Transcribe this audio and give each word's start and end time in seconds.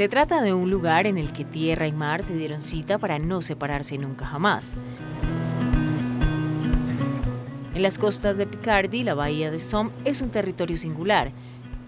Se 0.00 0.08
trata 0.08 0.40
de 0.40 0.54
un 0.54 0.70
lugar 0.70 1.06
en 1.06 1.18
el 1.18 1.30
que 1.30 1.44
tierra 1.44 1.86
y 1.86 1.92
mar 1.92 2.22
se 2.22 2.32
dieron 2.32 2.62
cita 2.62 2.96
para 2.96 3.18
no 3.18 3.42
separarse 3.42 3.98
nunca 3.98 4.24
jamás. 4.24 4.78
En 7.74 7.82
las 7.82 7.98
costas 7.98 8.38
de 8.38 8.46
Picardy, 8.46 9.04
la 9.04 9.12
bahía 9.12 9.50
de 9.50 9.58
Somme 9.58 9.90
es 10.06 10.22
un 10.22 10.30
territorio 10.30 10.78
singular, 10.78 11.32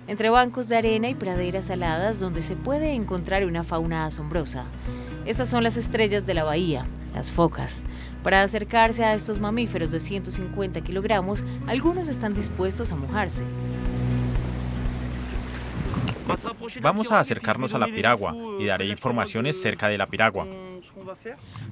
entre 0.09 0.29
bancos 0.29 0.69
de 0.69 0.77
arena 0.77 1.09
y 1.09 1.15
praderas 1.15 1.65
saladas 1.65 2.21
donde 2.21 2.43
se 2.43 2.55
puede 2.55 2.93
encontrar 2.93 3.47
una 3.47 3.65
fauna 3.65 4.05
asombrosa. 4.05 4.67
Estas 5.25 5.49
son 5.49 5.65
las 5.65 5.79
estrellas 5.79 6.27
de 6.27 6.35
la 6.35 6.45
bahía, 6.45 6.85
las 7.15 7.31
focas. 7.31 7.85
Para 8.23 8.43
acercarse 8.43 9.05
a 9.05 9.15
estos 9.15 9.41
mamíferos 9.41 9.91
de 9.91 10.01
150 10.01 10.83
kilogramos, 10.83 11.47
algunos 11.67 12.11
están 12.11 12.35
dispuestos 12.35 12.93
a 12.93 12.97
mojarse. 12.97 13.45
Vamos 16.81 17.13
a 17.13 17.21
acercarnos 17.21 17.75
a 17.75 17.79
la 17.79 17.87
piragua 17.87 18.35
y 18.59 18.67
daré 18.67 18.87
informaciones 18.87 19.61
cerca 19.61 19.89
de 19.89 19.99
la 19.99 20.07
piragua. 20.07 20.47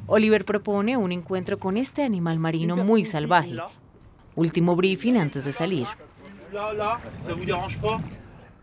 Oliver 0.06 0.44
propone 0.44 0.96
un 0.96 1.12
encuentro 1.12 1.58
con 1.58 1.76
este 1.76 2.02
animal 2.02 2.38
marino 2.38 2.76
muy 2.76 3.04
salvaje. 3.04 3.56
Último 4.34 4.76
briefing 4.76 5.16
antes 5.16 5.44
de 5.44 5.52
salir. 5.52 5.86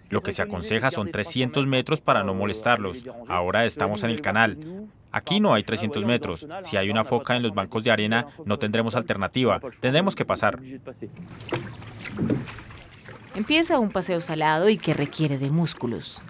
Lo 0.09 0.21
que 0.21 0.31
se 0.31 0.41
aconseja 0.41 0.91
son 0.91 1.11
300 1.11 1.65
metros 1.65 2.01
para 2.01 2.23
no 2.23 2.33
molestarlos. 2.33 3.03
Ahora 3.27 3.65
estamos 3.65 4.03
en 4.03 4.09
el 4.09 4.21
canal. 4.21 4.87
Aquí 5.11 5.39
no 5.39 5.53
hay 5.53 5.63
300 5.63 6.05
metros. 6.05 6.47
Si 6.63 6.77
hay 6.77 6.89
una 6.89 7.03
foca 7.03 7.35
en 7.35 7.43
los 7.43 7.53
bancos 7.53 7.83
de 7.83 7.91
arena, 7.91 8.27
no 8.45 8.57
tendremos 8.59 8.95
alternativa. 8.95 9.59
Tendremos 9.79 10.15
que 10.15 10.25
pasar. 10.25 10.59
Empieza 13.37 13.77
un 13.77 13.91
paseo 13.91 14.19
salado 14.19 14.67
y 14.67 14.79
que 14.79 14.95
requiere 14.95 15.37
de 15.37 15.51
músculos. 15.51 16.23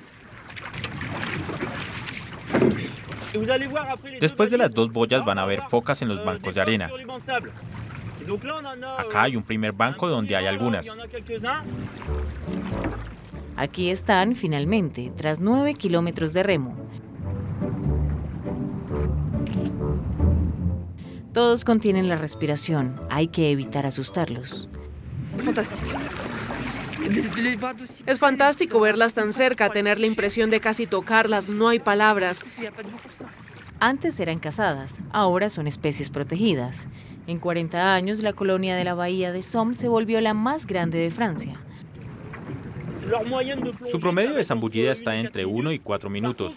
Después 4.20 4.52
de 4.52 4.58
las 4.58 4.74
dos 4.74 4.92
boyas 4.92 5.24
van 5.24 5.38
a 5.38 5.44
haber 5.44 5.62
focas 5.70 6.02
en 6.02 6.10
los 6.10 6.26
bancos 6.26 6.54
de 6.54 6.60
arena. 6.60 6.92
Acá 8.98 9.24
hay 9.24 9.38
un 9.38 9.44
primer 9.44 9.72
banco 9.72 10.10
donde 10.10 10.36
hay 10.36 10.48
algunas. 10.48 10.86
Aquí 13.56 13.90
están, 13.90 14.36
finalmente, 14.36 15.10
tras 15.16 15.40
nueve 15.40 15.76
kilómetros 15.76 16.34
de 16.34 16.44
remo. 16.44 16.76
Todos 21.34 21.64
contienen 21.64 22.10
la 22.10 22.18
respiración. 22.18 23.00
Hay 23.10 23.28
que 23.28 23.50
evitar 23.50 23.86
asustarlos. 23.86 24.68
Es 28.06 28.20
fantástico 28.20 28.80
verlas 28.80 29.14
tan 29.14 29.34
cerca, 29.34 29.70
tener 29.70 30.00
la 30.00 30.08
impresión 30.08 30.50
de 30.50 30.60
casi 30.60 30.88
tocarlas, 30.88 31.50
no 31.50 31.70
hay 31.70 31.80
palabras. 31.80 32.44
Antes 33.80 34.20
eran 34.20 34.40
cazadas, 34.40 34.96
ahora 35.12 35.50
son 35.50 35.68
especies 35.68 36.10
protegidas. 36.10 36.88
En 37.28 37.40
40 37.40 37.94
años, 37.94 38.20
la 38.20 38.34
colonia 38.34 38.76
de 38.76 38.84
la 38.84 38.94
bahía 38.94 39.32
de 39.32 39.44
Somme 39.44 39.74
se 39.74 39.88
volvió 39.88 40.20
la 40.22 40.34
más 40.34 40.66
grande 40.66 40.98
de 40.98 41.12
Francia. 41.12 41.60
Su 43.90 44.00
promedio 44.00 44.34
de 44.34 44.44
zambullida 44.44 44.92
está 44.92 45.16
entre 45.16 45.46
1 45.46 45.72
y 45.72 45.80
4 45.80 46.10
minutos, 46.10 46.56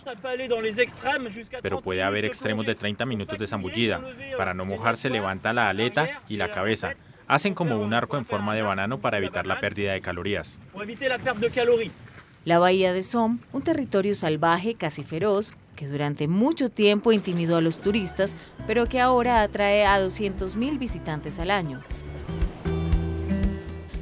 pero 1.62 1.80
puede 1.80 2.02
haber 2.02 2.24
extremos 2.24 2.66
de 2.66 2.74
30 2.74 3.06
minutos 3.06 3.38
de 3.38 3.46
zambullida. 3.46 4.00
Para 4.36 4.54
no 4.54 4.64
mojarse, 4.64 5.10
levanta 5.10 5.52
la 5.52 5.68
aleta 5.68 6.22
y 6.28 6.36
la 6.36 6.50
cabeza. 6.50 6.94
Hacen 7.30 7.54
como 7.54 7.76
un 7.76 7.94
arco 7.94 8.16
en 8.16 8.24
forma 8.24 8.56
de 8.56 8.62
banano 8.62 8.98
para 8.98 9.18
evitar 9.18 9.46
la 9.46 9.60
pérdida 9.60 9.92
de 9.92 10.00
calorías. 10.00 10.58
La 12.44 12.58
bahía 12.58 12.92
de 12.92 13.04
Somme, 13.04 13.38
un 13.52 13.62
territorio 13.62 14.16
salvaje, 14.16 14.74
casi 14.74 15.04
feroz, 15.04 15.54
que 15.76 15.86
durante 15.86 16.26
mucho 16.26 16.70
tiempo 16.70 17.12
intimidó 17.12 17.56
a 17.56 17.60
los 17.60 17.80
turistas, 17.80 18.34
pero 18.66 18.86
que 18.86 18.98
ahora 18.98 19.42
atrae 19.42 19.86
a 19.86 20.00
200.000 20.00 20.76
visitantes 20.76 21.38
al 21.38 21.52
año. 21.52 21.80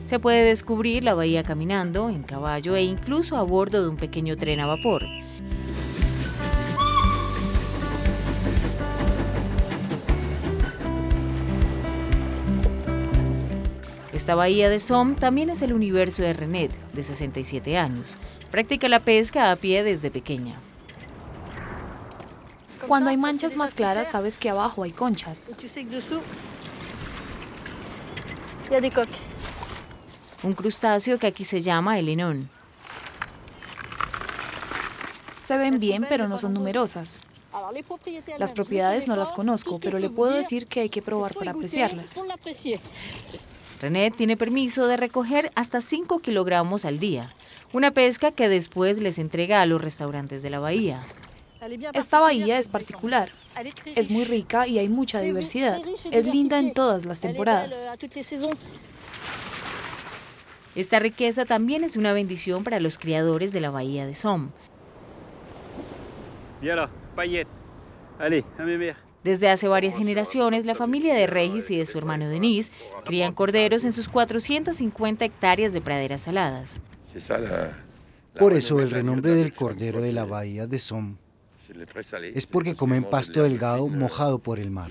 Se 0.07 0.19
puede 0.19 0.43
descubrir 0.43 1.05
la 1.05 1.13
bahía 1.13 1.43
caminando, 1.43 2.09
en 2.09 2.23
caballo 2.23 2.77
e 2.77 2.83
incluso 2.83 3.37
a 3.37 3.43
bordo 3.43 3.83
de 3.83 3.91
un 3.91 3.99
pequeño 3.99 4.39
tren 4.39 4.61
a 4.61 4.67
vapor. 4.67 5.03
Esta 14.19 14.35
bahía 14.35 14.69
de 14.69 14.81
Somme 14.81 15.15
también 15.15 15.49
es 15.49 15.63
el 15.63 15.73
universo 15.73 16.23
de 16.23 16.33
René, 16.33 16.71
de 16.93 17.03
67 17.05 17.79
años. 17.79 18.17
Practica 18.51 18.89
la 18.89 18.99
pesca 18.99 19.53
a 19.53 19.57
pie 19.57 19.85
desde 19.85 20.11
pequeña. 20.11 20.57
Cuando 22.89 23.11
hay 23.11 23.17
manchas 23.17 23.55
más 23.55 23.75
claras, 23.75 24.11
sabes 24.11 24.37
que 24.39 24.51
abajo 24.51 24.83
hay 24.83 24.91
conchas. 24.91 25.53
Un 30.43 30.53
crustáceo 30.53 31.17
que 31.21 31.29
aquí 31.29 31.45
se 31.45 31.61
llama 31.61 32.01
el 32.01 32.09
enón. 32.09 32.51
Se 35.45 35.57
ven 35.59 35.79
bien, 35.79 36.05
pero 36.09 36.27
no 36.27 36.39
son 36.39 36.55
numerosas. 36.55 37.21
Las 38.39 38.53
propiedades 38.53 39.07
no 39.07 39.15
las 39.15 39.31
conozco, 39.31 39.79
pero 39.79 40.01
le 40.01 40.11
puedo 40.11 40.33
decir 40.33 40.67
que 40.67 40.81
hay 40.81 40.89
que 40.89 41.03
probar 41.03 41.35
para 41.35 41.53
apreciarlas. 41.53 42.21
René 43.81 44.11
tiene 44.11 44.37
permiso 44.37 44.89
de 44.89 44.97
recoger 44.97 45.53
hasta 45.55 45.81
5 45.81 46.19
kilogramos 46.19 46.85
al 46.85 46.99
día, 46.99 47.29
una 47.73 47.93
pesca 47.93 48.33
que 48.33 48.49
después 48.49 48.99
les 48.99 49.19
entrega 49.19 49.63
a 49.63 49.67
los 49.67 49.81
restaurantes 49.81 50.43
de 50.43 50.51
la 50.51 50.59
bahía. 50.59 51.01
Esta 51.93 52.21
bahía 52.21 52.59
es 52.59 52.69
particular. 52.69 53.31
Es 53.95 54.11
muy 54.11 54.25
rica 54.25 54.67
y 54.67 54.79
hay 54.79 54.89
mucha 54.89 55.21
diversidad. 55.21 55.81
Es 56.11 56.27
linda 56.27 56.59
en 56.59 56.73
todas 56.73 57.05
las 57.05 57.21
temporadas. 57.21 57.89
Esta 60.75 60.99
riqueza 60.99 61.45
también 61.45 61.83
es 61.83 61.97
una 61.97 62.13
bendición 62.13 62.63
para 62.63 62.79
los 62.79 62.99
criadores 62.99 63.53
de 63.53 63.61
la 63.61 63.71
bahía 63.71 64.07
de 64.07 64.15
Somme. 64.15 64.51
Desde 69.29 69.51
hace 69.51 69.69
varias 69.69 69.95
generaciones, 69.95 70.65
la 70.65 70.75
familia 70.75 71.15
de 71.15 71.27
Regis 71.27 71.71
y 71.71 71.77
de 71.77 71.85
su 71.85 71.99
hermano 71.99 72.31
Denis 72.31 72.73
crían 73.05 73.35
corderos 73.35 73.85
en 73.85 73.93
sus 73.93 74.09
450 74.09 75.23
hectáreas 75.23 75.75
de 75.75 75.83
praderas 75.83 76.23
saladas. 76.23 76.81
Por 78.39 78.55
eso 78.55 78.81
el 78.81 78.91
renombre 78.91 79.35
del 79.35 79.53
cordero 79.53 80.01
de 80.01 80.15
la 80.15 80.25
bahía 80.25 80.67
de 80.67 80.79
Somme 80.79 81.17
es 82.35 82.47
porque 82.47 82.75
comen 82.75 83.05
pasto 83.05 83.43
delgado 83.43 83.87
mojado 83.89 84.39
por 84.39 84.59
el 84.59 84.71
mar. 84.71 84.91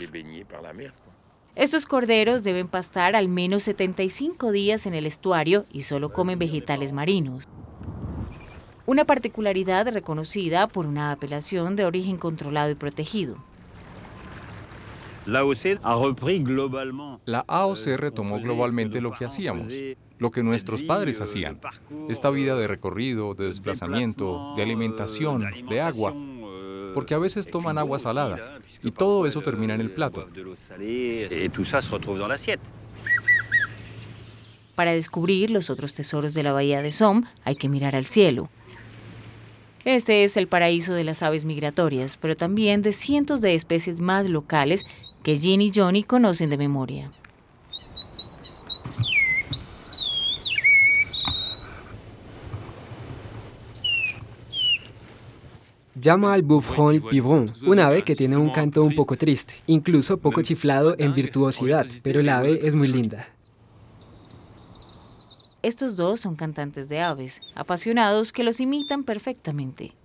Estos 1.56 1.88
corderos 1.88 2.44
deben 2.44 2.68
pastar 2.68 3.16
al 3.16 3.30
menos 3.30 3.64
75 3.64 4.52
días 4.52 4.86
en 4.86 4.94
el 4.94 5.08
estuario 5.08 5.66
y 5.72 5.82
solo 5.82 6.14
comen 6.14 6.38
vegetales 6.38 6.94
marinos. 6.94 7.46
Una 8.86 9.04
particularidad 9.04 9.92
reconocida 9.92 10.68
por 10.68 10.86
una 10.86 11.12
apelación 11.12 11.76
de 11.76 11.86
origen 11.86 12.18
controlado 12.18 12.70
y 12.70 12.76
protegido. 12.76 13.47
La 15.28 15.40
AOC 17.48 17.86
retomó 17.98 18.40
globalmente 18.40 19.02
lo 19.02 19.12
que 19.12 19.26
hacíamos, 19.26 19.68
lo 20.18 20.32
que 20.32 20.42
nuestros 20.42 20.84
padres 20.84 21.20
hacían. 21.20 21.60
Esta 22.08 22.30
vida 22.30 22.56
de 22.56 22.66
recorrido, 22.66 23.34
de 23.34 23.48
desplazamiento, 23.48 24.54
de 24.56 24.64
alimentación, 24.64 25.46
de 25.70 25.82
agua, 25.82 26.16
porque 26.94 27.14
a 27.14 27.18
veces 27.18 27.52
toman 27.52 27.78
agua 27.78 28.00
salada 28.00 28.60
y 28.82 28.92
todo 28.92 29.28
eso 29.28 29.42
termina 29.42 29.76
en 29.76 29.82
el 29.82 29.92
plato. 29.92 30.26
Para 34.76 34.94
descubrir 34.94 35.52
los 35.52 35.70
otros 35.70 35.94
tesoros 35.94 36.34
de 36.34 36.44
la 36.44 36.54
bahía 36.54 36.82
de 36.82 36.94
Somme 36.94 37.28
hay 37.44 37.56
que 37.56 37.68
mirar 37.68 37.98
al 37.98 38.06
cielo. 38.06 38.50
Este 39.84 40.24
es 40.24 40.38
el 40.38 40.48
paraíso 40.48 40.94
de 40.94 41.04
las 41.04 41.24
aves 41.24 41.46
migratorias, 41.46 42.18
pero 42.18 42.36
también 42.36 42.82
de 42.82 42.92
cientos 42.92 43.42
de 43.42 43.56
especies 43.56 44.00
más 44.00 44.28
locales 44.30 44.86
que 45.24 45.36
Jean 45.36 45.62
y 45.62 45.72
Johnny 45.74 46.04
conocen 46.04 46.50
de 46.50 46.58
memoria. 46.58 47.12
llama 56.08 56.34
al 56.34 56.42
bouffon 56.42 57.02
pivron, 57.02 57.52
un 57.66 57.80
ave 57.80 58.02
que 58.02 58.16
tiene 58.16 58.38
un 58.38 58.50
canto 58.50 58.82
un 58.82 58.96
poco 58.96 59.18
triste, 59.18 59.56
incluso 59.66 60.18
poco 60.18 60.42
chiflado 60.42 60.96
en 60.98 61.14
virtuosidad, 61.14 61.86
pero 62.02 62.22
el 62.22 62.30
ave 62.30 62.66
es 62.66 62.76
muy 62.76 62.88
linda. 62.88 63.28
Estos 65.64 65.98
dos 65.98 66.22
son 66.22 66.38
cantantes 66.38 66.88
de 66.88 67.02
aves, 67.02 67.42
apasionados 67.56 68.32
que 68.32 68.46
los 68.46 68.62
imitan 68.62 69.04
perfectamente. 69.04 69.97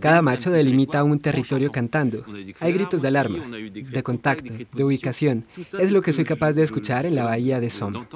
Cada 0.00 0.22
macho 0.22 0.50
delimita 0.50 1.04
un 1.04 1.20
territorio 1.20 1.70
cantando. 1.70 2.24
Hay 2.60 2.72
gritos 2.72 3.02
de 3.02 3.08
alarma, 3.08 3.38
de 3.46 4.02
contacto, 4.02 4.54
de 4.72 4.84
ubicación. 4.84 5.44
Es 5.78 5.92
lo 5.92 6.02
que 6.02 6.12
soy 6.12 6.24
capaz 6.24 6.52
de 6.52 6.62
escuchar 6.62 7.06
en 7.06 7.14
la 7.14 7.24
bahía 7.24 7.60
de 7.60 7.70
Somme. 7.70 8.06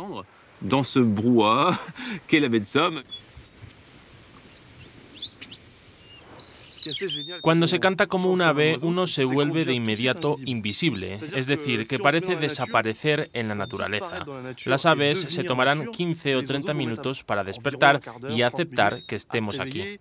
Cuando 7.40 7.66
se 7.66 7.80
canta 7.80 8.06
como 8.06 8.30
un 8.30 8.42
ave, 8.42 8.76
uno 8.82 9.06
se 9.06 9.24
vuelve 9.24 9.64
de 9.64 9.74
inmediato 9.74 10.36
invisible, 10.44 11.18
es 11.34 11.46
decir, 11.46 11.86
que 11.86 11.98
parece 11.98 12.36
desaparecer 12.36 13.30
en 13.32 13.48
la 13.48 13.54
naturaleza. 13.54 14.24
Las 14.64 14.86
aves 14.86 15.20
se 15.28 15.44
tomarán 15.44 15.90
15 15.90 16.36
o 16.36 16.42
30 16.42 16.74
minutos 16.74 17.22
para 17.22 17.44
despertar 17.44 18.00
y 18.28 18.42
aceptar 18.42 19.02
que 19.04 19.16
estemos 19.16 19.60
aquí. 19.60 19.98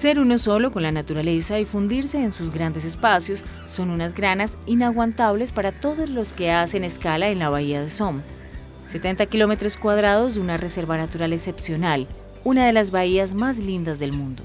Ser 0.00 0.18
uno 0.18 0.38
solo 0.38 0.72
con 0.72 0.82
la 0.82 0.92
naturaleza 0.92 1.58
y 1.58 1.66
fundirse 1.66 2.22
en 2.22 2.32
sus 2.32 2.50
grandes 2.50 2.86
espacios 2.86 3.44
son 3.66 3.90
unas 3.90 4.14
granas 4.14 4.56
inaguantables 4.64 5.52
para 5.52 5.72
todos 5.72 6.08
los 6.08 6.32
que 6.32 6.50
hacen 6.50 6.84
escala 6.84 7.28
en 7.28 7.38
la 7.38 7.50
bahía 7.50 7.82
de 7.82 7.90
Somme. 7.90 8.22
70 8.90 9.24
kilómetros 9.26 9.76
cuadrados 9.76 10.34
de 10.34 10.40
una 10.40 10.56
reserva 10.56 10.96
natural 10.96 11.32
excepcional, 11.32 12.08
una 12.42 12.66
de 12.66 12.72
las 12.72 12.90
bahías 12.90 13.34
más 13.34 13.58
lindas 13.58 14.00
del 14.00 14.12
mundo. 14.12 14.42